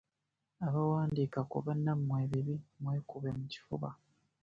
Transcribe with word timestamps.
Abawandiika 0.67 1.39
ku 1.49 1.57
bannammwe 1.65 2.15
ebibi 2.25 2.55
mwekube 2.81 3.29
mu 3.37 3.43
kifuba. 3.51 3.89